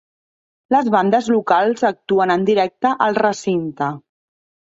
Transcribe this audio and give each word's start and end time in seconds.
Les 0.75 0.87
bandes 0.95 1.27
locals 1.33 1.83
actuen 1.91 2.33
en 2.37 2.47
directe 2.51 2.93
al 3.09 3.19
recinte. 3.21 3.93